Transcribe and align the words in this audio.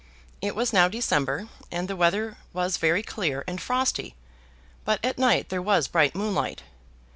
It 0.41 0.55
was 0.55 0.73
now 0.73 0.87
December, 0.87 1.47
and 1.71 1.87
the 1.87 1.95
weather 1.95 2.37
was 2.53 2.77
very 2.77 3.03
clear 3.03 3.43
and 3.47 3.61
frosty, 3.61 4.15
but 4.83 4.99
at 5.05 5.19
night 5.19 5.49
there 5.49 5.61
was 5.61 5.87
bright 5.87 6.15
moonlight. 6.15 6.63